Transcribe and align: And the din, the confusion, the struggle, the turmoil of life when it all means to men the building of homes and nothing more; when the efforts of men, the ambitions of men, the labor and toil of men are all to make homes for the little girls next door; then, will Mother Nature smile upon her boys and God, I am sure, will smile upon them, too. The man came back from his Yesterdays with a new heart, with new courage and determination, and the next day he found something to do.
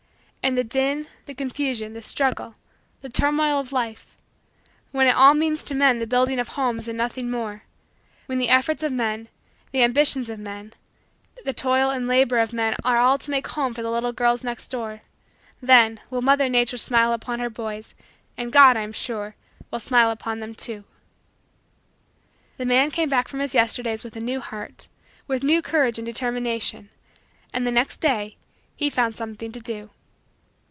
And 0.43 0.57
the 0.57 0.63
din, 0.63 1.05
the 1.27 1.35
confusion, 1.35 1.93
the 1.93 2.01
struggle, 2.01 2.55
the 3.01 3.09
turmoil 3.09 3.59
of 3.59 3.71
life 3.71 4.17
when 4.91 5.05
it 5.05 5.15
all 5.15 5.35
means 5.35 5.63
to 5.65 5.75
men 5.75 5.99
the 5.99 6.07
building 6.07 6.39
of 6.39 6.49
homes 6.49 6.87
and 6.87 6.97
nothing 6.97 7.29
more; 7.29 7.61
when 8.25 8.39
the 8.39 8.49
efforts 8.49 8.81
of 8.81 8.91
men, 8.91 9.29
the 9.71 9.83
ambitions 9.83 10.31
of 10.31 10.39
men, 10.39 10.73
the 11.35 11.41
labor 11.41 11.49
and 11.49 11.57
toil 11.57 12.39
of 12.43 12.53
men 12.53 12.75
are 12.83 12.97
all 12.97 13.19
to 13.19 13.29
make 13.29 13.45
homes 13.49 13.75
for 13.75 13.83
the 13.83 13.91
little 13.91 14.11
girls 14.11 14.43
next 14.43 14.69
door; 14.69 15.01
then, 15.61 15.99
will 16.09 16.23
Mother 16.23 16.49
Nature 16.49 16.79
smile 16.79 17.13
upon 17.13 17.39
her 17.39 17.49
boys 17.51 17.93
and 18.35 18.51
God, 18.51 18.75
I 18.75 18.81
am 18.81 18.93
sure, 18.93 19.35
will 19.69 19.79
smile 19.79 20.09
upon 20.09 20.39
them, 20.39 20.55
too. 20.55 20.85
The 22.57 22.65
man 22.65 22.89
came 22.89 23.09
back 23.09 23.27
from 23.27 23.41
his 23.41 23.53
Yesterdays 23.53 24.03
with 24.03 24.15
a 24.15 24.19
new 24.19 24.39
heart, 24.41 24.89
with 25.27 25.43
new 25.43 25.61
courage 25.61 25.99
and 25.99 26.05
determination, 26.05 26.89
and 27.53 27.65
the 27.65 27.71
next 27.71 27.97
day 27.97 28.37
he 28.75 28.89
found 28.89 29.15
something 29.15 29.51
to 29.51 29.59
do. 29.59 29.91